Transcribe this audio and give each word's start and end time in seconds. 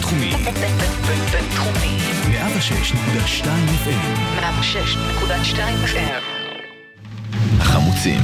בינתחומי. 0.00 0.32
בינתחומי. 1.32 1.98
106.2 2.24 3.44
FM. 3.84 4.40
106.2 4.40 5.58
FM. 5.84 6.22
החמוצים, 7.60 8.20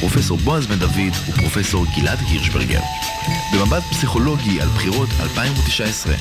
פרופסור 0.00 0.38
בועז 0.38 0.66
בן 0.66 0.78
דוד 0.78 1.12
ופרופסור 1.28 1.86
גלעד 1.96 2.18
הירשברגר. 2.28 2.80
במבט 3.54 3.82
פסיכולוגי 3.82 4.60
על 4.60 4.68
בחירות 4.68 5.08
2019. 5.20 6.14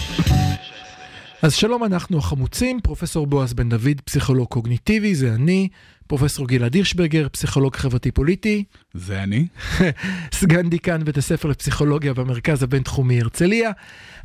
אז 1.48 1.54
שלום, 1.54 1.84
אנחנו 1.84 2.18
החמוצים, 2.18 2.80
פרופסור 2.82 3.28
בועז 3.28 3.54
בן 3.54 3.70
דוד, 3.70 4.02
פסיכולוג 4.06 4.48
קוגניטיבי, 4.48 5.16
זה 5.16 5.34
אני, 5.34 5.68
פרופסור 6.08 6.48
גלעד 6.48 6.74
הירשברגר, 6.74 7.28
פסיכולוג 7.32 7.76
חברתי 7.76 8.12
פוליטי, 8.12 8.64
זה 8.94 9.24
אני. 9.24 9.48
סגן 10.40 10.70
דיקן 10.70 11.04
בית 11.04 11.18
הספר 11.18 11.48
לפסיכולוגיה 11.48 12.14
במרכז 12.14 12.64
הבינתחומי 12.64 13.22
הרצליה. 13.22 13.72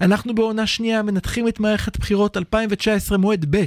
אנחנו 0.01 0.35
בעונה 0.35 0.67
שנייה 0.67 1.03
מנתחים 1.03 1.49
את 1.49 1.61
מערכת 1.61 1.99
בחירות 1.99 2.37
2019 2.37 3.19
מועד 3.19 3.47
ב' 3.51 3.65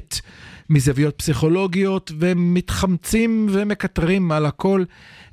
מזוויות 0.69 1.15
פסיכולוגיות 1.17 2.11
ומתחמצים 2.19 3.47
ומקטרים 3.51 4.31
על 4.31 4.45
הכל. 4.45 4.83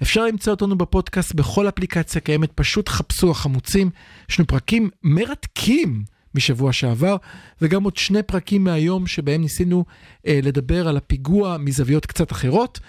אפשר 0.02 0.24
למצוא 0.24 0.52
אותנו 0.52 0.78
בפודקאסט 0.78 1.34
בכל 1.34 1.68
אפליקציה 1.68 2.20
קיימת, 2.20 2.52
פשוט 2.54 2.88
חפשו 2.88 3.30
החמוצים. 3.30 3.90
יש 4.30 4.38
לנו 4.38 4.46
פרקים 4.46 4.90
מרתקים 5.02 6.04
משבוע 6.34 6.72
שעבר, 6.72 7.16
וגם 7.62 7.84
עוד 7.84 7.96
שני 7.96 8.22
פרקים 8.22 8.64
מהיום 8.64 9.06
שבהם 9.06 9.40
ניסינו 9.40 9.84
אה, 10.26 10.40
לדבר 10.42 10.88
על 10.88 10.96
הפיגוע 10.96 11.56
מזוויות 11.58 12.06
קצת 12.06 12.32
אחרות. 12.32 12.80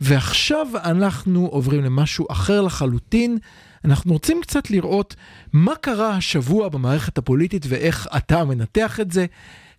ועכשיו 0.00 0.66
אנחנו 0.84 1.46
עוברים 1.46 1.84
למשהו 1.84 2.26
אחר 2.30 2.60
לחלוטין. 2.60 3.38
אנחנו 3.84 4.12
רוצים 4.12 4.40
קצת 4.42 4.70
לראות 4.70 5.14
מה 5.52 5.74
קרה 5.74 6.10
השבוע 6.10 6.68
במערכת 6.68 7.18
הפוליטית 7.18 7.66
ואיך 7.68 8.08
אתה 8.16 8.44
מנתח 8.44 9.00
את 9.00 9.12
זה. 9.12 9.26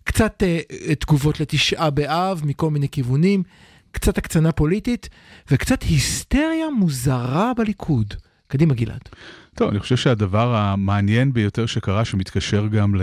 קצת 0.04 0.42
אה, 0.42 0.94
תגובות 0.94 1.40
לתשעה 1.40 1.90
באב 1.90 2.42
מכל 2.44 2.70
מיני 2.70 2.88
כיוונים, 2.88 3.42
קצת 3.92 4.18
הקצנה 4.18 4.52
פוליטית 4.52 5.08
וקצת 5.50 5.82
היסטריה 5.82 6.70
מוזרה 6.78 7.52
בליכוד. 7.56 8.14
קדימה 8.48 8.74
גלעד. 8.74 9.00
טוב, 9.54 9.70
אני 9.70 9.80
חושב 9.80 9.96
שהדבר 9.96 10.54
המעניין 10.56 11.32
ביותר 11.32 11.66
שקרה, 11.66 12.04
שמתקשר 12.04 12.66
גם 12.66 12.94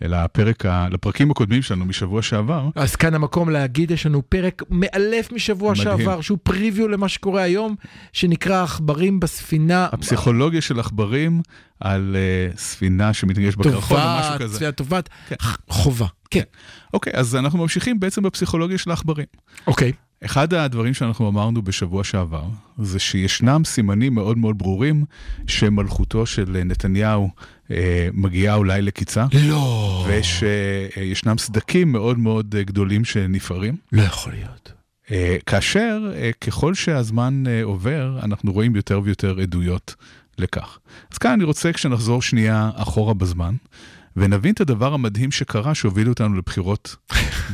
לפרק, 0.00 0.64
לפרקים 0.66 1.30
הקודמים 1.30 1.62
שלנו 1.62 1.84
משבוע 1.84 2.22
שעבר. 2.22 2.68
אז 2.74 2.96
כאן 2.96 3.14
המקום 3.14 3.50
להגיד, 3.50 3.90
יש 3.90 4.06
לנו 4.06 4.22
פרק 4.28 4.62
מאלף 4.70 5.32
משבוע 5.32 5.72
מדהים. 5.72 5.98
שעבר, 5.98 6.20
שהוא 6.20 6.38
פריוויו 6.42 6.88
למה 6.88 7.08
שקורה 7.08 7.42
היום, 7.42 7.74
שנקרא 8.12 8.62
עכברים 8.62 9.20
בספינה. 9.20 9.88
הפסיכולוגיה 9.92 10.60
של 10.60 10.80
עכברים 10.80 11.42
על 11.80 12.16
uh, 12.52 12.58
ספינה 12.58 13.12
שמתנגש 13.12 13.56
בקרחון 13.56 14.00
או 14.00 14.18
משהו 14.20 14.38
כזה. 14.38 14.56
ספינה 14.56 14.72
טובת, 14.72 15.08
כן. 15.28 15.36
חובה. 15.68 16.06
כן, 16.30 16.42
אוקיי, 16.94 17.12
אז 17.16 17.36
אנחנו 17.36 17.58
ממשיכים 17.58 18.00
בעצם 18.00 18.22
בפסיכולוגיה 18.22 18.78
של 18.78 18.90
העכברים. 18.90 19.26
אוקיי. 19.66 19.92
אחד 20.24 20.54
הדברים 20.54 20.94
שאנחנו 20.94 21.28
אמרנו 21.28 21.62
בשבוע 21.62 22.04
שעבר, 22.04 22.44
זה 22.78 22.98
שישנם 22.98 23.62
סימנים 23.64 24.14
מאוד 24.14 24.38
מאוד 24.38 24.58
ברורים 24.58 25.04
שמלכותו 25.46 26.26
של 26.26 26.62
נתניהו 26.64 27.30
אה, 27.70 28.08
מגיעה 28.12 28.54
אולי 28.54 28.82
לקיצה, 28.82 29.26
לא. 29.48 30.06
ושישנם 30.08 31.38
סדקים 31.38 31.92
מאוד 31.92 32.18
מאוד 32.18 32.54
אה, 32.58 32.62
גדולים 32.62 33.04
שנפערים. 33.04 33.76
לא 33.92 34.02
יכול 34.02 34.32
להיות. 34.32 34.72
אה, 35.10 35.36
כאשר 35.46 36.12
אה, 36.14 36.30
ככל 36.40 36.74
שהזמן 36.74 37.44
אה, 37.46 37.62
עובר, 37.64 38.18
אנחנו 38.22 38.52
רואים 38.52 38.76
יותר 38.76 39.00
ויותר 39.04 39.40
עדויות 39.40 39.94
לכך. 40.38 40.78
אז 41.12 41.18
כאן 41.18 41.30
אני 41.30 41.44
רוצה 41.44 41.72
כשנחזור 41.72 42.22
שנייה 42.22 42.70
אחורה 42.74 43.14
בזמן, 43.14 43.54
ונבין 44.16 44.54
את 44.54 44.60
הדבר 44.60 44.94
המדהים 44.94 45.30
שקרה 45.30 45.74
שהוביל 45.74 46.08
אותנו 46.08 46.34
לבחירות 46.34 46.96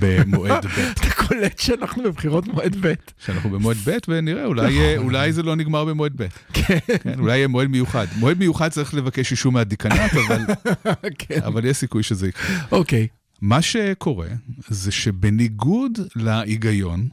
במועד 0.01 0.67
ב'. 0.67 0.79
אתה 0.93 1.11
קולט 1.27 1.59
שאנחנו 1.59 2.03
בבחירות 2.03 2.49
מועד 2.49 2.77
ב'. 2.81 2.93
שאנחנו 3.25 3.51
במועד 3.51 3.77
ב' 3.85 3.97
ונראה, 4.09 4.45
אולי, 4.45 4.81
אה, 4.81 4.99
אולי 4.99 5.33
זה 5.33 5.43
לא 5.43 5.57
נגמר 5.57 5.85
במועד 5.85 6.13
ב'. 6.17 6.27
כן, 6.53 6.79
כן, 7.03 7.19
אולי 7.19 7.37
יהיה 7.37 7.49
מועד 7.49 7.69
מיוחד. 7.69 8.07
מועד 8.17 8.39
מיוחד 8.39 8.69
צריך 8.69 8.95
לבקש 8.95 9.31
אישור 9.31 9.53
מהדיקנט, 9.53 10.15
אבל, 10.15 10.45
כן. 11.19 11.41
אבל 11.45 11.65
יש 11.65 11.77
סיכוי 11.77 12.03
שזה 12.03 12.29
יקרה. 12.29 12.57
אוקיי. 12.73 13.07
מה 13.41 13.63
שקורה 13.63 14.29
זה 14.69 14.93
שבניגוד 14.93 15.99
להיגיון, 16.17 17.09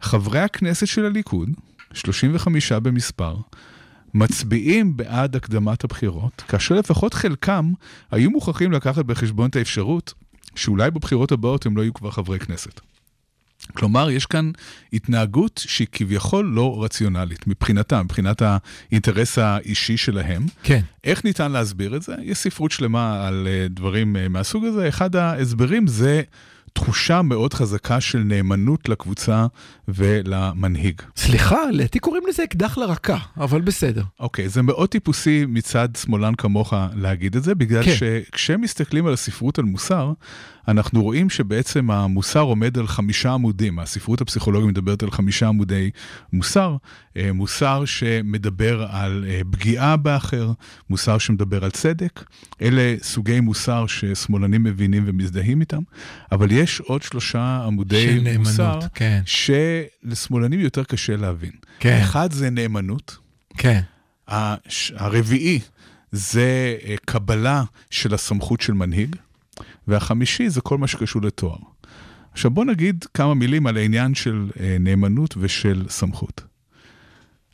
חברי 0.00 0.40
הכנסת 0.40 0.86
של 0.86 1.04
הליכוד, 1.04 1.48
35 1.94 2.72
במספר, 2.72 3.36
מצביעים 4.14 4.96
בעד 4.96 5.36
הקדמת 5.36 5.84
הבחירות, 5.84 6.44
כאשר 6.48 6.74
לפחות 6.74 7.14
חלקם 7.14 7.72
היו 8.10 8.30
מוכרחים 8.30 8.72
לקחת 8.72 9.04
בחשבון 9.04 9.50
את 9.50 9.56
האפשרות 9.56 10.14
שאולי 10.54 10.90
בבחירות 10.90 11.32
הבאות 11.32 11.66
הם 11.66 11.76
לא 11.76 11.82
יהיו 11.82 11.94
כבר 11.94 12.10
חברי 12.10 12.38
כנסת. 12.38 12.80
כלומר, 13.74 14.10
יש 14.10 14.26
כאן 14.26 14.50
התנהגות 14.92 15.60
שהיא 15.66 15.86
כביכול 15.92 16.46
לא 16.46 16.84
רציונלית, 16.84 17.46
מבחינתם, 17.46 18.00
מבחינת 18.04 18.42
האינטרס 18.42 19.38
האישי 19.38 19.96
שלהם. 19.96 20.46
כן. 20.62 20.80
איך 21.04 21.24
ניתן 21.24 21.52
להסביר 21.52 21.96
את 21.96 22.02
זה? 22.02 22.14
יש 22.22 22.38
ספרות 22.38 22.70
שלמה 22.70 23.26
על 23.28 23.48
אה, 23.50 23.66
דברים 23.70 24.16
אה, 24.16 24.28
מהסוג 24.28 24.64
הזה. 24.64 24.88
אחד 24.88 25.16
ההסברים 25.16 25.86
זה 25.86 26.22
תחושה 26.72 27.22
מאוד 27.22 27.54
חזקה 27.54 28.00
של 28.00 28.18
נאמנות 28.18 28.88
לקבוצה 28.88 29.46
ולמנהיג. 29.88 31.02
סליחה, 31.16 31.70
לעתי 31.70 31.98
קוראים 31.98 32.22
לזה 32.28 32.44
אקדח 32.44 32.78
לרקה, 32.78 33.16
אבל 33.36 33.60
בסדר. 33.60 34.02
אוקיי, 34.20 34.48
זה 34.48 34.62
מאוד 34.62 34.88
טיפוסי 34.88 35.44
מצד 35.48 35.88
שמאלן 35.96 36.34
כמוך 36.34 36.74
להגיד 36.94 37.36
את 37.36 37.42
זה, 37.42 37.54
בגלל 37.54 37.82
כן. 37.84 37.94
שכשמסתכלים 37.96 39.06
על 39.06 39.12
הספרות 39.12 39.58
על 39.58 39.64
מוסר, 39.64 40.12
אנחנו 40.70 41.02
רואים 41.02 41.30
שבעצם 41.30 41.90
המוסר 41.90 42.40
עומד 42.40 42.78
על 42.78 42.86
חמישה 42.86 43.32
עמודים. 43.32 43.78
הספרות 43.78 44.20
הפסיכולוגית 44.20 44.68
מדברת 44.68 45.02
על 45.02 45.10
חמישה 45.10 45.48
עמודי 45.48 45.90
מוסר. 46.32 46.76
אה, 47.16 47.32
מוסר 47.32 47.84
שמדבר 47.84 48.86
על 48.90 49.24
אה, 49.28 49.40
פגיעה 49.50 49.96
באחר, 49.96 50.52
מוסר 50.90 51.18
שמדבר 51.18 51.64
על 51.64 51.70
צדק. 51.70 52.24
אלה 52.62 52.94
סוגי 53.02 53.40
מוסר 53.40 53.86
ששמאלנים 53.86 54.64
מבינים 54.64 55.02
ומזדהים 55.06 55.60
איתם, 55.60 55.82
אבל 56.32 56.52
יש 56.52 56.80
עוד 56.80 57.02
שלושה 57.02 57.62
עמודי 57.66 58.02
של 58.02 58.20
נאמנות, 58.22 58.46
מוסר 58.46 58.78
כן. 58.94 59.22
שלשמאלנים 59.26 60.60
יותר 60.60 60.84
קשה 60.84 61.16
להבין. 61.16 61.52
כן. 61.80 62.00
אחד 62.02 62.32
זה 62.32 62.50
נאמנות. 62.50 63.16
כן. 63.56 63.80
הרביעי 64.96 65.60
זה 66.12 66.76
אה, 66.84 66.94
קבלה 67.04 67.64
של 67.90 68.14
הסמכות 68.14 68.60
של 68.60 68.72
מנהיג, 68.72 69.16
והחמישי 69.88 70.48
זה 70.48 70.60
כל 70.60 70.78
מה 70.78 70.86
שקשור 70.86 71.22
לתואר. 71.22 71.58
עכשיו 72.32 72.50
בוא 72.50 72.64
נגיד 72.64 73.04
כמה 73.14 73.34
מילים 73.34 73.66
על 73.66 73.76
העניין 73.76 74.14
של 74.14 74.50
אה, 74.60 74.76
נאמנות 74.80 75.34
ושל 75.38 75.84
סמכות. 75.88 76.42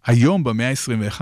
היום 0.07 0.45
במאה 0.45 0.71
ה-21, 0.71 1.21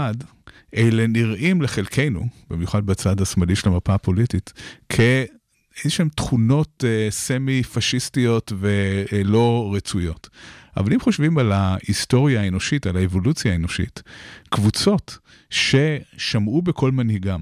אלה 0.77 1.07
נראים 1.07 1.63
לחלקנו, 1.63 2.27
במיוחד 2.51 2.87
בצד 2.87 3.21
השמאלי 3.21 3.57
של 3.57 3.69
המפה 3.69 3.95
הפוליטית, 3.95 4.53
כאיזשהן 4.89 6.09
תכונות 6.09 6.85
אה, 6.87 7.11
סמי-פשיסטיות 7.11 8.53
ולא 8.59 9.73
רצויות. 9.77 10.29
אבל 10.77 10.93
אם 10.93 11.01
חושבים 11.01 11.39
על 11.39 11.53
ההיסטוריה 11.53 12.43
האנושית, 12.43 12.87
על 12.87 12.97
האבולוציה 12.97 13.53
האנושית, 13.53 14.03
קבוצות 14.49 15.19
ששמעו 15.51 16.63
בכל 16.63 16.91
מנהיגם, 16.91 17.41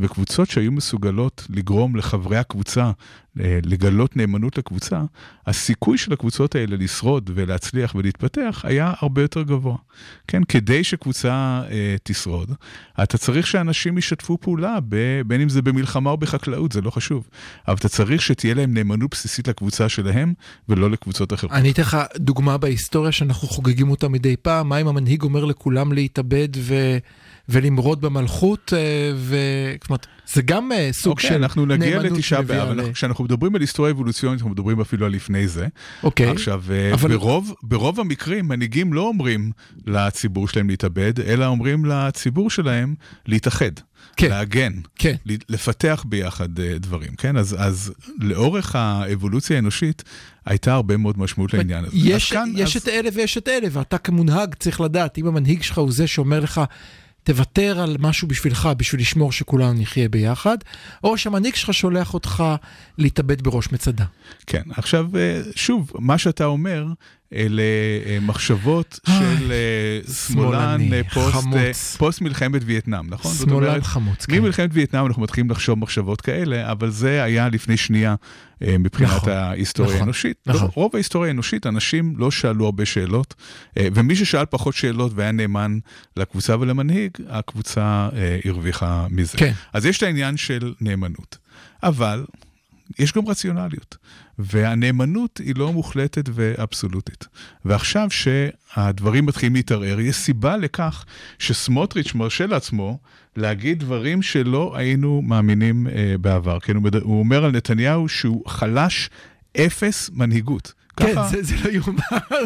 וקבוצות 0.00 0.50
שהיו 0.50 0.72
מסוגלות 0.72 1.46
לגרום 1.50 1.96
לחברי 1.96 2.36
הקבוצה 2.36 2.90
לגלות 3.62 4.16
נאמנות 4.16 4.58
לקבוצה, 4.58 5.00
הסיכוי 5.46 5.98
של 5.98 6.12
הקבוצות 6.12 6.54
האלה 6.54 6.76
לשרוד 6.76 7.30
ולהצליח 7.34 7.94
ולהתפתח 7.94 8.60
היה 8.64 8.92
הרבה 9.00 9.22
יותר 9.22 9.42
גבוה. 9.42 9.76
כן, 10.28 10.44
כדי 10.44 10.84
שקבוצה 10.84 11.62
אה, 11.70 11.96
תשרוד, 12.02 12.52
אתה 13.02 13.18
צריך 13.18 13.46
שאנשים 13.46 13.98
ישתפו 13.98 14.38
פעולה, 14.40 14.78
ב, 14.88 15.20
בין 15.26 15.40
אם 15.40 15.48
זה 15.48 15.62
במלחמה 15.62 16.10
או 16.10 16.16
בחקלאות, 16.16 16.72
זה 16.72 16.80
לא 16.80 16.90
חשוב. 16.90 17.28
אבל 17.68 17.76
אתה 17.76 17.88
צריך 17.88 18.22
שתהיה 18.22 18.54
להם 18.54 18.74
נאמנות 18.74 19.10
בסיסית 19.10 19.48
לקבוצה 19.48 19.88
שלהם, 19.88 20.34
ולא 20.68 20.90
לקבוצות 20.90 21.32
אחרות. 21.32 21.52
אני 21.52 21.70
אתן 21.70 21.82
לך 21.82 21.96
דוגמה 22.16 22.58
בהיסטוריה 22.58 23.12
שאנחנו 23.12 23.48
חוגגים 23.48 23.90
אותה 23.90 24.08
מדי 24.08 24.36
פעם, 24.36 24.68
מה 24.68 24.78
אם 24.78 24.88
המנהיג 24.88 25.22
אומר 25.22 25.44
לכולם 25.44 25.92
להתאבד 25.92 26.48
ו... 26.56 26.74
ולמרוד 27.50 28.00
במלכות, 28.00 28.72
אה, 28.76 29.12
ו... 29.16 29.36
זאת 29.80 29.90
אומרת, 29.90 30.06
זה 30.32 30.42
גם 30.42 30.72
אה, 30.72 30.88
סוג 30.92 31.10
אוקיי, 31.10 31.28
של 31.30 31.34
אנחנו 31.34 31.66
נגיע 31.66 31.96
נאמנות 31.96 32.18
לתשעה 32.18 32.40
שמביאה 32.40 32.74
באב, 32.74 32.92
כשאנחנו 32.92 33.24
מדברים 33.30 33.54
על 33.54 33.60
היסטוריה 33.60 33.92
אבולוציונית, 33.92 34.38
אנחנו 34.40 34.50
מדברים 34.50 34.80
אפילו 34.80 35.06
על 35.06 35.12
לפני 35.12 35.48
זה. 35.48 35.66
אוקיי, 36.02 36.30
עכשיו, 36.30 36.62
אה, 36.70 36.92
אבל- 36.94 37.16
ברוב, 37.16 37.54
ברוב 37.62 38.00
המקרים 38.00 38.48
מנהיגים 38.48 38.92
לא 38.92 39.00
אומרים 39.02 39.50
לציבור 39.86 40.48
שלהם 40.48 40.68
להתאבד, 40.70 41.20
אלא 41.20 41.46
אומרים 41.46 41.84
לציבור 41.84 42.50
שלהם 42.50 42.94
להתאחד, 43.26 43.70
כן. 44.16 44.28
להגן, 44.28 44.72
כן. 44.96 45.14
לפתח 45.48 46.04
ביחד 46.08 46.60
אה, 46.60 46.78
דברים, 46.78 47.14
כן? 47.14 47.36
אז, 47.36 47.56
אז 47.58 47.92
לאורך 48.20 48.76
האבולוציה 48.76 49.56
האנושית 49.56 50.02
הייתה 50.46 50.72
הרבה 50.72 50.96
מאוד 50.96 51.18
משמעות 51.18 51.54
לעניין 51.54 51.84
הזה. 51.84 51.96
יש, 51.96 52.32
אז 52.32 52.38
כאן, 52.38 52.52
יש 52.56 52.76
אז, 52.76 52.82
את 52.82 52.88
אלה 52.88 53.08
ויש 53.14 53.38
את 53.38 53.48
אלה, 53.48 53.68
ואתה 53.72 53.98
כמונהג 53.98 54.54
צריך 54.54 54.80
לדעת, 54.80 55.18
אם 55.18 55.26
המנהיג 55.26 55.62
שלך 55.62 55.78
הוא 55.78 55.92
זה 55.92 56.06
שאומר 56.06 56.40
לך, 56.40 56.60
תוותר 57.22 57.80
על 57.80 57.96
משהו 57.98 58.28
בשבילך, 58.28 58.68
בשביל 58.76 59.00
לשמור 59.00 59.32
שכולנו 59.32 59.72
נחיה 59.72 60.08
ביחד, 60.08 60.58
או 61.04 61.18
שהמנהיג 61.18 61.54
שלך 61.54 61.74
שולח 61.74 62.14
אותך 62.14 62.44
להתאבד 62.98 63.42
בראש 63.42 63.72
מצדה. 63.72 64.04
כן, 64.46 64.62
עכשיו, 64.70 65.06
אה, 65.16 65.40
שוב, 65.56 65.92
מה 65.98 66.18
שאתה 66.18 66.44
אומר, 66.44 66.86
אלה 67.34 67.62
אה, 68.06 68.18
מחשבות 68.20 69.00
איי, 69.08 69.18
של 69.18 69.52
אה, 69.52 70.12
שמאלן 70.12 70.92
אה, 70.92 71.00
פוסט. 71.98 72.02
אה, 72.02 72.08
מלחמת 72.20 72.62
וייטנאם, 72.64 73.06
נכון? 73.08 73.34
שמאלן 73.34 73.82
חמוץ, 73.82 74.26
כן. 74.26 74.38
ממלחמת 74.38 74.70
וייטנאם 74.72 75.06
אנחנו 75.06 75.22
מתחילים 75.22 75.50
לחשוב 75.50 75.78
מחשבות 75.78 76.20
כאלה, 76.20 76.72
אבל 76.72 76.90
זה 76.90 77.22
היה 77.22 77.48
לפני 77.48 77.76
שנייה 77.76 78.14
אה, 78.62 78.78
מבחינת 78.78 79.10
נכון, 79.10 79.32
ההיסטוריה 79.32 79.90
נכון, 79.90 80.00
האנושית. 80.00 80.36
נכון. 80.46 80.68
רוב 80.74 80.90
ההיסטוריה 80.94 81.28
האנושית, 81.28 81.66
אנשים 81.66 82.14
לא 82.18 82.30
שאלו 82.30 82.64
הרבה 82.64 82.84
שאלות, 82.84 83.34
אה, 83.76 83.88
ומי 83.94 84.16
ששאל 84.16 84.46
פחות 84.46 84.74
שאלות 84.74 85.12
והיה 85.14 85.32
נאמן 85.32 85.78
לקבוצה 86.16 86.58
ולמנהיג, 86.60 87.10
הקבוצה 87.28 88.08
אה, 88.16 88.38
הרוויחה 88.44 89.06
מזה. 89.10 89.38
כן. 89.38 89.52
אז 89.72 89.86
יש 89.86 89.98
את 89.98 90.02
העניין 90.02 90.36
של 90.36 90.74
נאמנות, 90.80 91.38
אבל 91.82 92.24
יש 92.98 93.12
גם 93.12 93.28
רציונליות, 93.28 93.96
והנאמנות 94.38 95.38
היא 95.44 95.54
לא 95.56 95.72
מוחלטת 95.72 96.24
ואבסולוטית. 96.32 97.26
ועכשיו 97.64 98.08
שהדברים 98.10 99.26
מתחילים 99.26 99.54
להתערער, 99.54 100.00
יש 100.00 100.16
סיבה 100.16 100.56
לכך 100.56 101.04
שסמוטריץ' 101.38 102.14
מרשה 102.14 102.46
לעצמו 102.46 102.98
להגיד 103.36 103.78
דברים 103.80 104.22
שלא 104.22 104.72
היינו 104.76 105.22
מאמינים 105.22 105.86
אה, 105.86 106.14
בעבר. 106.20 106.60
כן, 106.60 106.74
הוא, 106.76 106.82
מד... 106.82 106.94
הוא 106.96 107.18
אומר 107.18 107.44
על 107.44 107.50
נתניהו 107.50 108.08
שהוא 108.08 108.48
חלש 108.48 109.10
אפס 109.56 110.10
מנהיגות. 110.14 110.72
כן, 110.96 111.12
ככה- 111.14 111.28
זה, 111.28 111.42
זה 111.42 111.54
לא 111.64 111.70
יאומן, 111.70 112.02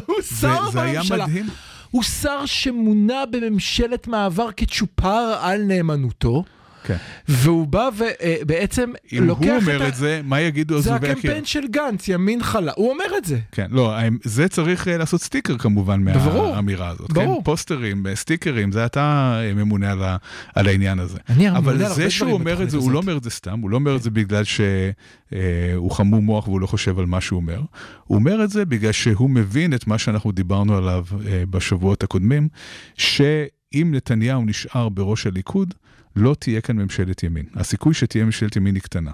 הוא 0.06 0.16
שר 0.40 0.70
זה 0.70 0.82
היה 0.82 1.00
בממשלה. 1.00 1.26
מדהים. 1.26 1.46
הוא 1.90 2.02
שר 2.02 2.46
שמונה 2.46 3.22
בממשלת 3.32 4.06
מעבר 4.06 4.48
כצ'ופר 4.56 5.36
על 5.40 5.62
נאמנותו, 5.62 6.44
כן. 6.84 6.96
והוא 7.28 7.66
בא 7.66 7.88
ובעצם 7.96 8.92
אם 9.12 9.24
לוקח 9.24 9.44
הוא 9.44 9.58
את 9.58 9.62
אומר 9.62 9.82
ה... 9.82 9.88
את 9.88 9.94
זה, 9.94 10.20
מה 10.24 10.40
יגידו 10.40 10.80
זה 10.80 10.90
עזובי 10.90 11.08
הקיר? 11.08 11.18
הקמפיין 11.18 11.44
של 11.44 11.66
גנץ, 11.70 12.08
ימין 12.08 12.42
חלה, 12.42 12.72
הוא 12.76 12.90
אומר 12.90 13.04
את 13.18 13.24
זה. 13.24 13.38
כן, 13.52 13.66
לא, 13.70 13.94
זה 14.24 14.48
צריך 14.48 14.88
אה, 14.88 14.96
לעשות 14.96 15.22
סטיקר 15.22 15.58
כמובן 15.58 16.00
מהאמירה 16.02 16.88
הזאת. 16.88 17.12
ברור. 17.12 17.36
כן, 17.38 17.44
פוסטרים, 17.44 18.06
אה, 18.06 18.16
סטיקרים, 18.16 18.72
זה 18.72 18.86
אתה 18.86 19.34
אה, 19.42 19.54
ממונה 19.54 19.92
על, 19.92 20.02
ה, 20.02 20.16
על 20.54 20.68
העניין 20.68 20.98
הזה. 20.98 21.18
אני 21.28 21.48
הממונה 21.48 21.70
על 21.70 21.74
אבל 21.76 21.84
הרבה 21.84 21.94
זה 21.94 22.10
שהוא 22.10 22.28
דברים 22.28 22.40
אומר 22.40 22.62
את 22.62 22.70
זה, 22.70 22.76
הוא. 22.76 22.92
לא 22.92 22.98
אומר 22.98 23.16
את 23.16 23.22
זה 23.24 23.30
סתם, 23.30 23.60
הוא 23.60 23.70
לא 23.70 23.76
אומר 23.76 23.96
את 23.96 24.02
זה 24.02 24.10
בגלל 24.10 24.44
שהוא 24.44 25.90
חמום 25.90 26.24
מוח 26.24 26.48
והוא 26.48 26.60
לא 26.60 26.66
חושב 26.66 26.98
על 26.98 27.06
מה 27.06 27.20
שהוא 27.20 27.36
אומר. 27.36 27.60
הוא 28.04 28.18
אומר 28.18 28.44
את 28.44 28.50
זה 28.50 28.64
בגלל 28.64 28.92
שהוא 28.92 29.30
מבין 29.30 29.74
את 29.74 29.86
מה 29.86 29.98
שאנחנו 29.98 30.32
דיברנו 30.32 30.76
עליו 30.76 31.04
אה, 31.26 31.42
בשבועות 31.50 32.02
הקודמים, 32.02 32.48
שאם 32.96 33.90
נתניהו 33.94 34.44
נשאר 34.44 34.88
בראש 34.88 35.26
הליכוד, 35.26 35.74
לא 36.16 36.36
תהיה 36.38 36.60
כאן 36.60 36.76
ממשלת 36.76 37.22
ימין. 37.22 37.46
הסיכוי 37.54 37.94
שתהיה 37.94 38.24
ממשלת 38.24 38.56
ימין 38.56 38.74
היא 38.74 38.82
קטנה. 38.82 39.10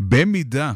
במידה 0.00 0.72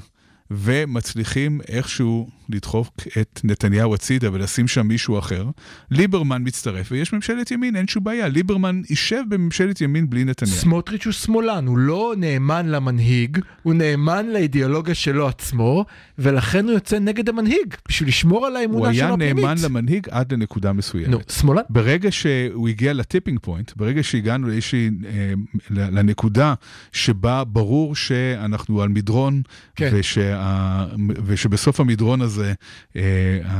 ומצליחים 0.50 1.61
איכשהו 1.69 2.29
לדחוק 2.49 2.89
את 3.21 3.41
נתניהו 3.45 3.95
הצידה 3.95 4.33
ולשים 4.33 4.69
שם 4.69 4.87
מישהו 4.89 5.19
אחר, 5.19 5.47
ליברמן 5.91 6.43
מצטרף 6.47 6.89
ויש 6.93 7.12
ממשלת 7.12 7.50
ימין, 7.50 7.77
אין 7.77 7.89
שום 7.89 8.05
בעיה. 8.05 8.29
ליברמן 8.29 8.83
יישב 8.91 9.23
בממשלת 9.29 9.81
ימין 9.81 10.11
בלי 10.11 10.25
נתניהו. 10.25 10.56
סמוטריץ' 10.56 11.05
הוא 11.05 11.12
שמאלן, 11.12 11.67
הוא 11.67 11.79
לא 11.79 12.15
נאמן 12.17 12.69
למנהיג, 12.69 13.39
הוא 13.62 13.75
נאמן 13.75 14.27
לאידיאולוגיה 14.27 14.95
שלו 14.95 15.29
עצמו, 15.29 15.85
ולכן 16.19 16.65
הוא 16.65 16.73
יוצא 16.73 16.99
נגד 16.99 17.29
המנהיג, 17.29 17.75
בשביל 17.89 18.09
לשמור 18.09 18.47
על 18.47 18.53
הוא 18.53 18.61
האמונה 18.61 18.89
היה 18.89 19.05
שלו 19.05 19.15
הפנימית. 19.15 19.45
נאמן 19.45 19.56
למנהיג 19.65 20.09
עד 20.11 20.33
לנקודה 20.33 20.73
מסוימת. 20.73 21.09
נו, 21.09 21.19
שמאלן? 21.29 21.62
ברגע 21.71 22.12
שהוא 22.12 22.69
הגיע 22.69 22.93
לטיפינג 22.93 23.39
פוינט, 23.43 23.73
ברגע 23.77 24.03
שהגענו 24.03 24.49
לאיזושהי, 24.49 24.91
אה, 25.06 25.33
לנקודה 25.71 26.55
שבה 26.93 27.45
ברור 27.45 27.97
שאנחנו 27.97 28.83
על 28.83 28.89
מדרון, 28.89 29.43
כן. 29.77 29.91
ושה, 30.38 31.38
ושבסוף 31.49 31.81
המדרון 31.81 32.20
הזה 32.20 32.52
אה, 32.96 33.02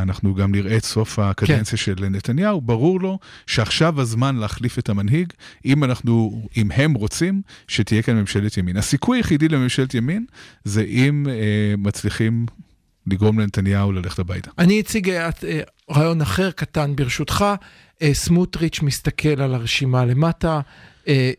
אנחנו 0.03 0.35
גם 0.35 0.55
נראה 0.55 0.77
את 0.77 0.85
סוף 0.85 1.19
הקדנציה 1.19 1.65
כן. 1.65 1.77
של 1.77 2.09
נתניהו, 2.11 2.61
ברור 2.61 3.01
לו 3.01 3.19
שעכשיו 3.47 4.01
הזמן 4.01 4.37
להחליף 4.37 4.79
את 4.79 4.89
המנהיג, 4.89 5.33
אם 5.65 5.85
אנחנו, 5.85 6.43
אם 6.57 6.73
הם 6.73 6.95
רוצים 6.95 7.43
שתהיה 7.69 8.03
כאן 8.03 8.17
ממשלת 8.17 8.57
ימין. 8.57 8.77
הסיכוי 8.77 9.19
היחידי 9.19 9.49
לממשלת 9.49 9.95
ימין 9.95 10.25
זה 10.65 10.83
אם 10.83 11.27
אה, 11.29 11.75
מצליחים 11.79 12.47
לגרום 13.07 13.39
לנתניהו 13.41 13.93
ללכת 13.93 14.19
הביתה. 14.19 14.51
אני 14.59 14.81
אציג 14.81 15.11
אה, 15.11 15.31
רעיון 15.91 16.21
אחר 16.21 16.51
קטן 16.51 16.97
ברשותך. 16.97 17.45
סמוטריץ' 18.13 18.83
מסתכל 18.83 19.43
על 19.43 19.55
הרשימה 19.55 20.05
למטה, 20.05 20.61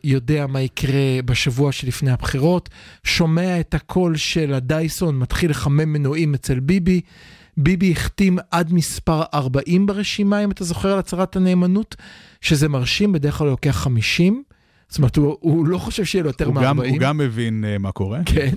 יודע 0.04 0.46
מה 0.46 0.60
יקרה 0.60 1.22
בשבוע 1.24 1.72
שלפני 1.72 2.10
הבחירות, 2.10 2.68
שומע 3.04 3.60
את 3.60 3.74
הקול 3.74 4.16
של 4.16 4.54
הדייסון 4.54 5.18
מתחיל 5.18 5.50
לחמם 5.50 5.92
מנועים 5.92 6.34
אצל 6.34 6.60
ביבי. 6.60 7.00
ביבי 7.56 7.92
החתים 7.92 8.38
עד 8.50 8.72
מספר 8.72 9.22
40 9.34 9.86
ברשימה, 9.86 10.44
אם 10.44 10.50
אתה 10.50 10.64
זוכר 10.64 10.92
על 10.92 10.98
הצהרת 10.98 11.36
הנאמנות, 11.36 11.96
שזה 12.40 12.68
מרשים, 12.68 13.12
בדרך 13.12 13.34
כלל 13.34 13.46
לוקח 13.46 13.76
50. 13.76 14.42
זאת 14.90 14.98
אומרת, 14.98 15.16
הוא, 15.16 15.36
הוא 15.40 15.66
לא 15.66 15.78
חושב 15.78 16.04
שיהיה 16.04 16.22
לו 16.22 16.28
יותר 16.28 16.44
הוא 16.44 16.54
מ-40. 16.54 16.62
גם, 16.62 16.80
הוא 16.80 16.98
גם 16.98 17.18
מבין 17.18 17.64
uh, 17.64 17.78
מה 17.78 17.92
קורה. 17.92 18.20
כן, 18.26 18.54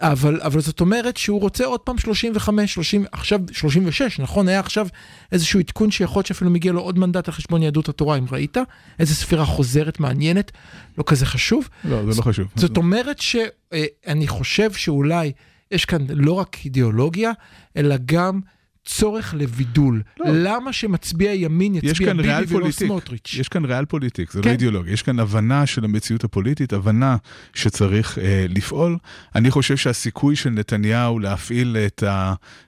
אבל, 0.00 0.40
אבל 0.42 0.60
זאת 0.60 0.80
אומרת 0.80 1.16
שהוא 1.16 1.40
רוצה 1.40 1.64
עוד 1.64 1.80
פעם 1.80 1.98
35, 1.98 2.74
30, 2.74 3.04
עכשיו 3.12 3.40
36, 3.52 4.20
נכון? 4.20 4.48
היה 4.48 4.60
עכשיו 4.60 4.86
איזשהו 5.32 5.60
עדכון 5.60 5.90
שיכול 5.90 6.20
להיות 6.20 6.26
שאפילו 6.26 6.50
מגיע 6.50 6.72
לו 6.72 6.80
עוד 6.80 6.98
מנדט 6.98 7.28
על 7.28 7.34
חשבון 7.34 7.62
יהדות 7.62 7.88
התורה, 7.88 8.18
אם 8.18 8.24
ראית? 8.30 8.56
איזו 8.98 9.14
ספירה 9.14 9.44
חוזרת 9.44 10.00
מעניינת, 10.00 10.52
לא 10.98 11.04
כזה 11.06 11.26
חשוב. 11.26 11.68
לא, 11.84 12.12
זה 12.12 12.18
לא 12.18 12.22
חשוב. 12.22 12.48
זאת 12.56 12.76
אומרת 12.76 13.18
שאני 13.18 14.28
חושב 14.28 14.72
שאולי 14.72 15.32
יש 15.70 15.84
כאן 15.84 16.06
לא 16.08 16.32
רק 16.32 16.56
אידיאולוגיה, 16.64 17.30
אלא 17.76 17.96
גם 18.04 18.40
צורך 18.84 19.34
לבידול. 19.38 20.02
לא. 20.20 20.26
למה 20.28 20.72
שמצביע 20.72 21.34
ימין 21.34 21.74
יצביע 21.74 22.14
ביבי 22.14 22.28
ולא 22.28 22.46
פוליטיק, 22.46 22.86
סמוטריץ'? 22.86 23.34
יש 23.38 23.48
כאן 23.48 23.64
ריאל 23.64 23.84
פוליטיק, 23.84 24.30
זה 24.32 24.42
כן. 24.42 24.48
לא 24.48 24.52
אידיאולוגיה, 24.52 24.92
יש 24.92 25.02
כאן 25.02 25.18
הבנה 25.18 25.66
של 25.66 25.84
המציאות 25.84 26.24
הפוליטית, 26.24 26.72
הבנה 26.72 27.16
שצריך 27.54 28.18
אה, 28.18 28.46
לפעול. 28.48 28.96
אני 29.34 29.50
חושב 29.50 29.76
שהסיכוי 29.76 30.36
של 30.36 30.50
נתניהו 30.50 31.18
להפעיל 31.18 31.76
את 31.86 32.04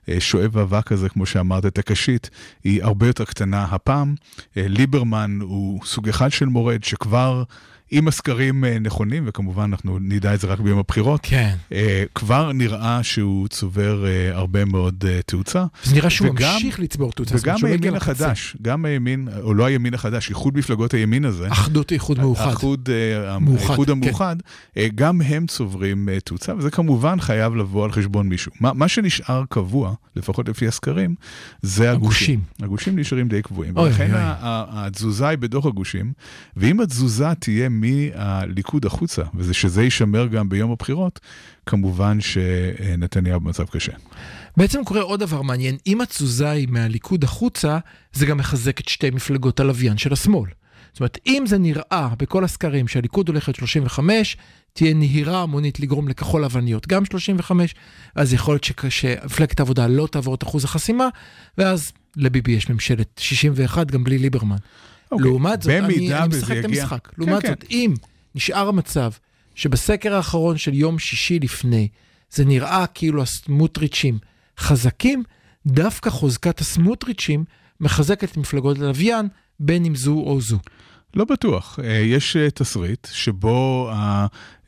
השואב 0.09 0.59
אבק 0.59 0.93
הזה, 0.93 1.09
כמו 1.09 1.27
שאמרת, 1.27 1.67
את 1.67 1.79
הקשית, 1.79 2.31
היא 2.65 2.83
הרבה 2.83 3.07
יותר 3.07 3.25
קטנה 3.25 3.65
הפעם. 3.65 4.15
אה, 4.57 4.69
ליברמן 4.69 5.39
הוא 5.41 5.81
סוג 5.85 6.09
אחד 6.09 6.33
של 6.33 6.47
מורד 6.47 6.85
שכבר... 6.85 7.43
אם 7.93 8.09
הסקרים 8.09 8.65
אה, 8.65 8.79
נכונים, 8.79 9.23
וכמובן 9.27 9.63
אנחנו 9.63 9.99
נדע 10.01 10.35
את 10.35 10.41
זה 10.41 10.47
רק 10.47 10.61
ביום 10.61 10.79
הבחירות, 10.79 11.21
כן. 11.23 11.55
אה, 11.73 12.05
כבר 12.15 12.53
נראה 12.53 13.03
שהוא 13.03 13.49
צובר 13.49 14.05
אה, 14.07 14.37
הרבה 14.37 14.65
מאוד 14.65 15.05
תאוצה. 15.27 15.65
זה 15.85 15.95
נראה 15.95 16.11
שהוא 16.11 16.29
וגם- 16.31 16.53
ממשיך 16.55 16.81
לצבור 16.81 17.13
תאוצה. 17.13 17.35
וגם 17.43 17.57
הימין. 17.65 17.95
החדש, 17.97 18.57
גם 18.63 18.85
הימין, 18.85 19.29
או 19.43 19.55
לא 19.55 19.65
הימין 19.65 19.95
החדש, 19.95 20.29
איחוד 20.31 20.57
מפלגות 20.59 20.95
הימין 20.95 21.25
הזה, 21.25 21.49
אחדות 21.53 21.93
איחוד 21.93 22.19
מאוחד. 22.21 22.47
האיחוד, 22.47 22.89
אה, 22.93 23.39
מאוחד, 23.39 23.67
האיחוד 23.69 23.87
כן. 23.87 23.93
המאוחד, 23.93 24.37
אה, 24.77 24.89
גם 24.95 25.21
הם 25.21 25.47
צוברים 25.47 26.09
תאוצה, 26.25 26.55
וזה 26.59 26.71
כמובן 26.71 27.21
חייב 27.21 27.55
לבוא 27.57 27.85
על 27.85 27.93
חשבון 27.93 28.29
מישהו. 28.29 28.53
מה, 28.61 28.73
מה 28.73 28.89
שנשאר 28.89 29.43
קבוע, 29.49 29.95
לפחות 30.17 30.49
לפי 30.49 30.69
הסקרים, 30.69 31.15
זה 31.63 31.91
הגושים. 31.93 32.03
הגושים. 32.41 32.41
הגושים 32.67 32.99
נשארים 32.99 33.29
די 33.29 33.43
קבועים. 33.43 33.77
אוי, 33.77 33.89
ולכן 33.89 34.11
התזוזה 34.15 35.29
היא 35.29 35.39
בתוך 35.39 35.67
הגושים, 35.67 36.13
ואם 36.57 36.81
התזוזה 36.81 37.27
תהיה 37.39 37.69
מהליכוד 37.83 38.87
החוצה, 38.87 39.23
וזה 39.35 39.55
שזה 39.55 39.83
יישמר 39.83 40.27
גם 40.27 40.49
ביום 40.49 40.71
הבחירות, 40.71 41.21
כמובן 41.67 42.21
שנתניהו 42.21 43.41
במצב 43.41 43.65
קשה. 43.65 43.93
בעצם 44.57 44.85
קורה 44.85 45.01
עוד 45.01 45.21
דבר 45.21 45.43
מעניין, 45.43 45.77
אם 45.87 46.01
התזוזה 46.01 46.51
היא 46.51 46.69
מהליכוד 46.71 47.25
החוצה, 47.25 47.79
זה 48.13 48.27
גם 48.27 48.39
מחזק 48.39 48.81
את 48.81 48.89
שתי 48.89 49.11
מפלגות 49.11 49.61
הלוויין 49.61 49.99
של 49.99 50.13
השמאל. 50.13 50.51
זאת 50.93 51.01
אומרת, 51.01 51.19
אם 51.27 51.45
זה 51.47 51.59
נראה 51.59 52.09
בכל 52.19 52.45
הסקרים 52.45 52.89
שהליכוד 52.89 53.29
הולך 53.29 53.49
להיות 53.49 53.57
35, 53.57 54.37
תהיה 54.73 54.95
נהירה 54.95 55.43
המונית 55.43 55.81
לגרום 55.81 56.09
לכחול 56.09 56.45
לבניות 56.45 56.87
גם 56.87 57.05
35, 57.05 57.75
אז 58.15 58.35
יכול 58.35 58.55
להיות 58.55 58.65
שמפלגת 58.89 59.61
העבודה 59.61 59.87
לא 59.87 60.09
תעבור 60.11 60.35
את 60.35 60.43
אחוז 60.43 60.65
החסימה, 60.65 61.09
ואז 61.59 61.93
לביבי 62.17 62.53
יש 62.53 62.71
ממשלת 62.71 63.09
61 63.19 63.91
גם 63.91 64.05
בלי 64.05 64.19
ליברמן. 64.19 64.57
אוקיי. 65.13 65.27
לעומת 65.27 65.63
זאת, 65.63 65.73
אני, 65.73 66.15
אני 66.15 66.29
משחק 66.29 66.57
את 66.61 66.65
המשחק. 66.65 67.07
כן, 67.07 67.13
לעומת 67.19 67.43
כן. 67.43 67.49
זאת, 67.49 67.65
אם 67.71 67.95
נשאר 68.35 68.69
המצב 68.69 69.11
שבסקר 69.55 70.15
האחרון 70.15 70.59
של 70.59 70.75
יום 70.75 70.99
שישי 70.99 71.39
לפני, 71.39 71.89
זה 72.31 72.45
נראה 72.45 72.87
כאילו 72.87 73.23
הסמוטריצ'ים 73.23 74.19
חזקים, 74.59 75.23
דווקא 75.67 76.11
חוזקת 76.11 76.61
הסמוטריצ'ים 76.61 77.45
מחזקת 77.81 78.33
את 78.33 78.37
מפלגות 78.37 78.79
הלוויין, 78.79 79.29
בין 79.61 79.85
אם 79.85 79.95
זו 79.95 80.13
או 80.13 80.41
זו. 80.41 80.59
לא 81.17 81.25
בטוח. 81.25 81.79
אה, 81.85 81.93
יש 81.93 82.37
אה, 82.37 82.51
תסריט 82.51 83.09
שבו 83.13 83.91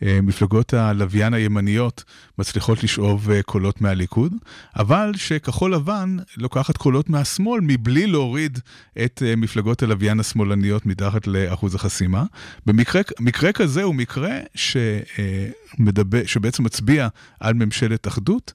המפלגות 0.01 0.75
הלוויין 0.75 1.35
הימניות 1.35 2.05
מצליחות 2.39 2.85
לשאוב 2.85 3.31
אה, 3.31 3.43
קולות 3.43 3.81
מהליכוד, 3.81 4.33
אבל 4.77 5.13
שכחול 5.17 5.75
לבן 5.75 6.17
לוקחת 6.37 6.77
קולות 6.77 7.11
מהשמאל 7.11 7.61
מבלי 7.63 8.07
להוריד 8.07 8.59
את 9.05 9.23
מפלגות 9.37 9.83
הלוויין 9.83 10.21
השמאלניות 10.21 10.87
מתחת 10.87 11.27
לאחוז 11.27 11.75
החסימה. 11.75 12.25
במקרה 12.67 13.53
כזה 13.53 13.83
הוא 13.83 13.95
מקרה 13.95 14.39
שמדבר, 14.55 16.27
שבעצם 16.27 16.65
מצביע 16.65 17.09
על 17.41 17.55
ממשלת 17.55 18.09
אחדות. 18.09 18.53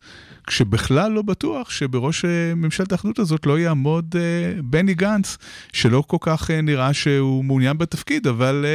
כשבכלל 0.49 1.11
לא 1.11 1.21
בטוח 1.21 1.69
שבראש 1.69 2.25
ממשלת 2.55 2.91
האחדות 2.91 3.19
הזאת 3.19 3.45
לא 3.45 3.59
יעמוד 3.59 4.15
uh, 4.15 4.61
בני 4.61 4.93
גנץ, 4.93 5.37
שלא 5.73 6.03
כל 6.07 6.17
כך 6.19 6.49
uh, 6.49 6.53
נראה 6.63 6.93
שהוא 6.93 7.45
מעוניין 7.45 7.77
בתפקיד, 7.77 8.27
אבל 8.27 8.65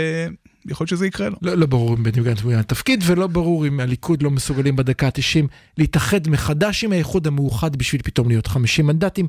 יכול 0.71 0.85
להיות 0.85 0.91
שזה 0.91 1.07
יקרה 1.07 1.29
לו. 1.29 1.37
לא, 1.43 1.55
לא 1.55 1.67
ברור 1.67 1.95
אם 1.95 2.03
בני 2.03 2.23
גנץ 2.23 2.41
מעוניין 2.41 2.63
בתפקיד, 2.63 3.05
ולא 3.07 3.27
ברור 3.27 3.67
אם 3.67 3.81
הליכוד 3.81 4.23
לא 4.23 4.31
מסוגלים 4.31 4.77
בדקה 4.77 5.07
ה-90 5.07 5.47
להתאחד 5.79 6.29
מחדש 6.29 6.85
עם 6.85 6.93
האיחוד 6.93 7.27
המאוחד 7.27 7.77
בשביל 7.77 8.03
פתאום 8.05 8.29
להיות 8.29 8.47
50 8.47 8.87
מנדטים. 8.87 9.27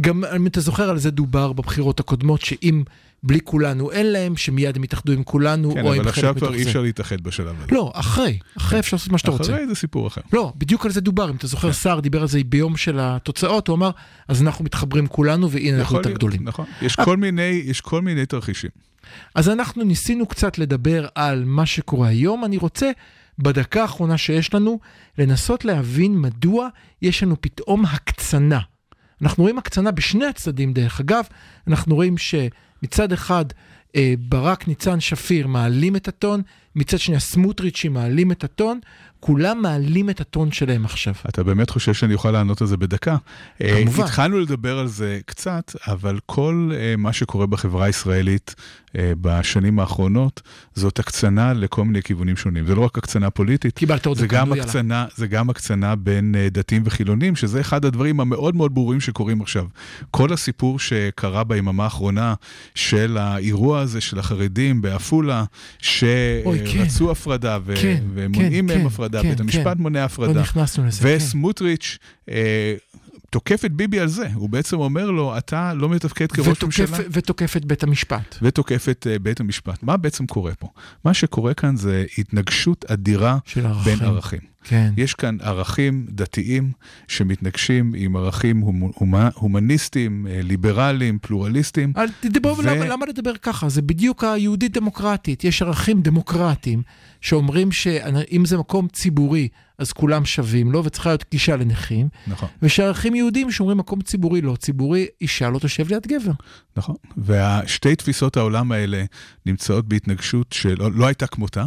גם 0.00 0.24
אם 0.24 0.46
אתה 0.46 0.60
זוכר 0.60 0.90
על 0.90 0.98
זה 0.98 1.10
דובר 1.10 1.52
בבחירות 1.52 2.00
הקודמות, 2.00 2.40
שאם... 2.40 2.82
בלי 3.22 3.40
כולנו 3.44 3.90
אין 3.90 4.06
להם, 4.06 4.36
שמיד 4.36 4.76
הם 4.76 4.84
יתאחדו 4.84 5.12
עם 5.12 5.22
כולנו, 5.22 5.74
כן, 5.74 5.84
או 5.84 5.92
עם 5.92 6.02
חלק 6.02 6.06
מתוך 6.06 6.14
זה. 6.14 6.20
כן, 6.20 6.26
אבל 6.28 6.36
עכשיו 6.38 6.48
כבר 6.48 6.54
אי 6.54 6.62
אפשר 6.62 6.82
להתאחד 6.82 7.20
בשלב 7.20 7.56
הזה. 7.58 7.66
לא, 7.72 7.92
אחרי, 7.94 8.38
אחרי 8.56 8.78
אפשר 8.78 8.96
לעשות 8.96 9.12
מה 9.12 9.18
שאתה 9.18 9.30
רוצה. 9.30 9.52
אחרי 9.52 9.66
זה 9.66 9.74
סיפור 9.74 10.06
אחר. 10.06 10.20
לא, 10.32 10.52
בדיוק 10.56 10.86
על 10.86 10.92
זה 10.92 11.00
דובר, 11.00 11.30
אם 11.30 11.36
אתה 11.36 11.46
זוכר, 11.46 11.72
סער 11.72 12.00
דיבר 12.00 12.20
על 12.20 12.28
זה 12.28 12.40
ביום 12.46 12.76
של 12.76 12.98
התוצאות, 13.00 13.68
הוא 13.68 13.76
אמר, 13.76 13.90
אז 14.28 14.42
אנחנו 14.42 14.64
מתחברים 14.64 15.06
כולנו, 15.06 15.50
והנה 15.50 15.78
אנחנו 15.78 15.96
יותר 15.96 16.10
גדולים. 16.10 16.40
נכון, 16.44 16.66
יש 16.82 16.96
כל 16.96 17.16
יש 17.64 17.80
כל 17.80 18.02
מיני 18.02 18.26
תרחישים. 18.26 18.70
אז 19.34 19.48
אנחנו 19.48 19.84
ניסינו 19.84 20.26
קצת 20.26 20.58
לדבר 20.58 21.06
על 21.14 21.44
מה 21.46 21.66
שקורה 21.66 22.08
היום, 22.08 22.44
אני 22.44 22.56
רוצה 22.56 22.90
בדקה 23.38 23.82
האחרונה 23.82 24.18
שיש 24.18 24.54
לנו, 24.54 24.80
לנסות 25.18 25.64
להבין 25.64 26.18
מדוע 26.18 26.68
יש 27.02 27.22
לנו 27.22 27.36
פתאום 27.40 27.84
הקצנה. 27.84 28.60
אנחנו 29.22 29.42
רואים 29.42 29.58
הקצנה 29.58 29.90
בשני 29.90 30.26
הצדדים 30.26 30.72
דרך 30.72 31.00
אגב, 31.00 31.24
אנחנו 31.66 31.94
רואים 31.94 32.18
שמצד 32.18 33.12
אחד 33.12 33.44
אה, 33.96 34.14
ברק, 34.18 34.68
ניצן, 34.68 35.00
שפיר 35.00 35.46
מעלים 35.46 35.96
את 35.96 36.08
הטון, 36.08 36.42
מצד 36.76 36.98
שני 36.98 37.16
הסמוטריצ'ים 37.16 37.92
מעלים 37.92 38.32
את 38.32 38.44
הטון, 38.44 38.80
כולם 39.26 39.62
מעלים 39.62 40.10
את 40.10 40.20
הטון 40.20 40.52
שלהם 40.52 40.84
עכשיו. 40.84 41.14
אתה 41.28 41.42
באמת 41.42 41.70
חושב 41.70 41.94
שאני 41.94 42.14
אוכל 42.14 42.30
לענות 42.30 42.60
על 42.60 42.66
זה 42.66 42.76
בדקה? 42.76 43.16
אה, 43.62 43.82
כמובן. 43.82 44.04
התחלנו 44.04 44.40
לדבר 44.40 44.78
על 44.78 44.86
זה 44.86 45.20
קצת, 45.26 45.72
אבל 45.86 46.18
כל 46.26 46.70
uh, 46.72 47.00
מה 47.00 47.12
שקורה 47.12 47.46
בחברה 47.46 47.84
הישראלית 47.84 48.54
uh, 48.88 48.92
בשנים 49.20 49.78
האחרונות, 49.78 50.42
זאת 50.74 50.98
הקצנה 50.98 51.52
לכל 51.52 51.84
מיני 51.84 52.02
כיוונים 52.02 52.36
שונים. 52.36 52.66
זה 52.66 52.74
לא 52.74 52.80
רק 52.80 52.98
הקצנה 52.98 53.30
פוליטית, 53.30 53.74
קיבלת 53.78 54.06
עוד 54.06 54.18
זה 54.18 54.26
גם. 54.26 54.52
הקצנה, 54.52 55.06
זה 55.16 55.26
גם 55.26 55.50
הקצנה 55.50 55.96
בין 55.96 56.34
דתיים 56.50 56.82
וחילונים, 56.84 57.36
שזה 57.36 57.60
אחד 57.60 57.84
הדברים 57.84 58.20
המאוד 58.20 58.56
מאוד 58.56 58.74
ברורים 58.74 59.00
שקורים 59.00 59.40
עכשיו. 59.40 59.66
כל 60.10 60.32
הסיפור 60.32 60.78
שקרה 60.78 61.44
ביממה 61.44 61.84
האחרונה 61.84 62.34
של 62.74 63.18
האירוע 63.18 63.80
הזה 63.80 64.00
של 64.00 64.18
החרדים 64.18 64.82
בעפולה, 64.82 65.44
כן. 65.78 65.84
שרצו 66.66 67.10
הפרדה 67.10 67.58
ו- 67.64 67.74
כן, 67.82 68.02
ומונעים 68.14 68.68
כן, 68.68 68.74
מהם 68.74 68.80
כן, 68.80 68.86
הפרדה, 68.86 69.15
כן, 69.22 69.28
בית 69.28 69.40
המשפט 69.40 69.76
כן. 69.76 69.82
מונע 69.82 69.98
לא 69.98 70.04
הפרדה. 70.04 70.40
נכנסנו 70.40 70.86
לזה. 70.86 71.02
כן. 71.02 71.16
וסמוטריץ' 71.16 71.98
אה, 72.30 72.74
תוקף 73.30 73.64
את 73.64 73.72
ביבי 73.72 74.00
על 74.00 74.08
זה, 74.08 74.28
הוא 74.34 74.48
בעצם 74.48 74.76
אומר 74.76 75.10
לו, 75.10 75.38
אתה 75.38 75.74
לא 75.74 75.88
מתפקד 75.88 76.32
כראש 76.32 76.48
ותוקף, 76.48 76.64
ממשלה. 76.64 76.98
ותוקף 77.10 77.56
את 77.56 77.64
בית 77.64 77.82
המשפט. 77.82 78.36
ותוקף 78.42 78.88
את 78.90 79.06
uh, 79.06 79.18
בית 79.18 79.40
המשפט. 79.40 79.82
מה 79.82 79.96
בעצם 79.96 80.26
קורה 80.26 80.54
פה? 80.54 80.68
מה 81.04 81.14
שקורה 81.14 81.54
כאן 81.54 81.76
זה 81.76 82.04
התנגשות 82.18 82.84
אדירה 82.84 83.38
ערכים. 83.56 83.72
בין 83.84 84.08
ערכים. 84.08 84.40
כן. 84.68 84.92
יש 84.96 85.14
כאן 85.14 85.36
ערכים 85.40 86.06
דתיים 86.10 86.72
שמתנגשים 87.08 87.92
עם 87.96 88.16
ערכים 88.16 88.60
הומ- 88.60 88.92
הומ- 88.94 89.30
הומניסטיים, 89.34 90.26
אה, 90.30 90.40
ליברליים, 90.42 91.18
פלורליסטיים. 91.22 91.92
אל 91.96 92.06
תדבר, 92.20 92.52
ו- 92.58 92.62
למה, 92.62 92.84
למה 92.86 93.06
לדבר 93.06 93.36
ככה? 93.36 93.68
זה 93.68 93.82
בדיוק 93.82 94.24
היהודית 94.24 94.72
דמוקרטית. 94.72 95.44
יש 95.44 95.62
ערכים 95.62 96.02
דמוקרטיים 96.02 96.82
שאומרים 97.20 97.72
שאם 97.72 98.42
זה 98.44 98.58
מקום 98.58 98.88
ציבורי, 98.92 99.48
אז 99.78 99.92
כולם 99.92 100.24
שווים 100.24 100.72
לו 100.72 100.84
וצריכה 100.84 101.10
להיות 101.10 101.24
גישה 101.30 101.56
לנכים, 101.56 102.08
נכון. 102.26 102.48
ויש 102.62 102.80
ערכים 102.80 103.14
יהודים 103.14 103.50
שאומרים 103.50 103.78
מקום 103.78 104.00
ציבורי 104.00 104.40
לא 104.40 104.56
ציבורי, 104.56 105.06
אישה 105.20 105.50
לא 105.50 105.58
תושב 105.58 105.88
ליד 105.88 106.06
גבר. 106.06 106.32
נכון. 106.76 106.96
והשתי 107.16 107.96
תפיסות 107.96 108.36
העולם 108.36 108.72
האלה 108.72 109.04
נמצאות 109.46 109.88
בהתנגשות 109.88 110.52
שלא 110.52 110.92
לא 110.92 111.06
הייתה 111.06 111.26
כמותה, 111.26 111.64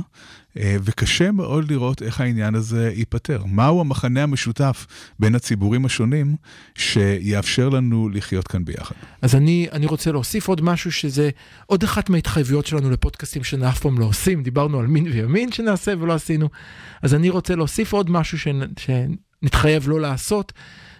וקשה 0.59 1.31
מאוד 1.31 1.71
לראות 1.71 2.01
איך 2.01 2.21
העניין 2.21 2.55
הזה 2.55 2.91
ייפתר. 2.95 3.43
מהו 3.45 3.81
המחנה 3.81 4.23
המשותף 4.23 4.87
בין 5.19 5.35
הציבורים 5.35 5.85
השונים 5.85 6.35
שיאפשר 6.75 7.69
לנו 7.69 8.09
לחיות 8.09 8.47
כאן 8.47 8.65
ביחד? 8.65 8.95
אז 9.21 9.35
אני, 9.35 9.67
אני 9.71 9.85
רוצה 9.85 10.11
להוסיף 10.11 10.47
עוד 10.47 10.61
משהו 10.61 10.91
שזה 10.91 11.29
עוד 11.65 11.83
אחת 11.83 12.09
מההתחייבויות 12.09 12.65
שלנו 12.65 12.89
לפודקאסטים 12.89 13.43
שאף 13.43 13.79
פעם 13.79 13.99
לא 13.99 14.05
עושים, 14.05 14.43
דיברנו 14.43 14.79
על 14.79 14.87
מין 14.87 15.07
וימין 15.07 15.51
שנעשה 15.51 15.93
ולא 15.99 16.13
עשינו, 16.13 16.49
אז 17.01 17.13
אני 17.13 17.29
רוצה 17.29 17.55
להוסיף 17.55 17.93
עוד 17.93 18.09
משהו 18.09 18.39
שנ, 18.39 18.59
שנתחייב 18.79 19.89
לא 19.89 20.01
לעשות, 20.01 20.53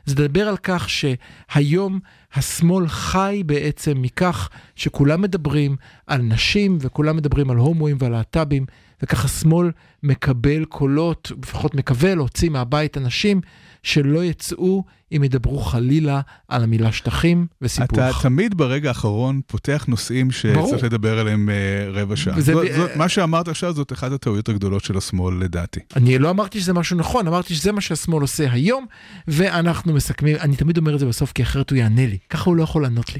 זה 0.05 0.15
לדבר 0.15 0.47
על 0.47 0.57
כך 0.57 0.87
שהיום 0.89 1.99
השמאל 2.33 2.87
חי 2.87 3.43
בעצם 3.45 4.01
מכך 4.01 4.49
שכולם 4.75 5.21
מדברים 5.21 5.75
על 6.07 6.21
נשים 6.21 6.77
וכולם 6.81 7.17
מדברים 7.17 7.49
על 7.49 7.57
הומואים 7.57 7.97
ועל 7.99 8.11
להט"בים, 8.11 8.65
וככה 9.03 9.27
שמאל 9.27 9.71
מקבל 10.03 10.65
קולות, 10.65 11.31
לפחות 11.43 11.75
מקווה 11.75 12.15
להוציא 12.15 12.49
מהבית 12.49 12.97
אנשים 12.97 13.41
שלא 13.83 14.23
יצאו 14.23 14.83
אם 15.11 15.23
ידברו 15.23 15.59
חלילה 15.59 16.21
על 16.47 16.63
המילה 16.63 16.91
שטחים 16.91 17.47
וסיפוח. 17.61 17.99
אתה 17.99 18.11
תמיד 18.21 18.57
ברגע 18.57 18.89
האחרון 18.89 19.41
פותח 19.47 19.85
נושאים 19.87 20.29
ברור. 20.53 20.67
שצריך 20.67 20.83
לדבר 20.83 21.19
עליהם 21.19 21.49
אה, 21.49 22.01
רבע 22.01 22.15
שעה. 22.15 22.41
זאת, 22.41 22.67
זאת, 22.75 22.95
מה 22.95 23.09
שאמרת 23.09 23.47
עכשיו 23.47 23.73
זאת 23.73 23.91
אחת 23.93 24.11
הטעויות 24.11 24.49
הגדולות 24.49 24.83
של 24.83 24.97
השמאל 24.97 25.35
לדעתי. 25.35 25.79
אני 25.95 26.19
לא 26.19 26.29
אמרתי 26.29 26.59
שזה 26.59 26.73
משהו 26.73 26.97
נכון, 26.97 27.27
אמרתי 27.27 27.55
שזה 27.55 27.71
מה 27.71 27.81
שהשמאל 27.81 28.21
עושה 28.21 28.51
היום, 28.51 28.85
ואנחנו 29.27 29.93
מסכמים, 29.93 30.35
אני 30.39 30.55
תמיד 30.55 30.77
אומר 30.77 30.93
את 30.93 30.99
זה 30.99 31.05
בסוף, 31.05 31.31
כי 31.31 31.43
אחרת 31.43 31.69
הוא 31.69 31.77
יענה 31.77 32.05
לי, 32.05 32.17
ככה 32.29 32.49
הוא 32.49 32.55
לא 32.55 32.63
יכול 32.63 32.81
לענות 32.81 33.13
לי. 33.13 33.19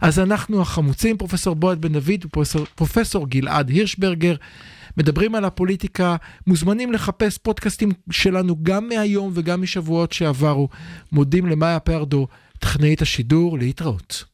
אז 0.00 0.18
אנחנו 0.18 0.62
החמוצים, 0.62 1.16
פרופסור 1.16 1.54
בועז 1.54 1.78
בן 1.78 1.92
דוד 1.92 2.24
ופרופסור 2.24 2.66
פרופסור 2.74 3.28
גלעד 3.28 3.68
הירשברגר, 3.68 4.34
מדברים 4.96 5.34
על 5.34 5.44
הפוליטיקה, 5.44 6.16
מוזמנים 6.46 6.92
לחפש 6.92 7.38
פודקאסטים 7.38 7.90
שלנו 8.10 8.56
גם 8.62 8.88
מהיום 8.88 9.30
וגם 9.34 9.62
משבועות 9.62 10.12
שעברו. 10.12 10.68
מודים 11.12 11.46
למאיה 11.46 11.80
פרדו, 11.80 12.26
טכנאית 12.58 13.02
השידור, 13.02 13.58
להתראות. 13.58 14.24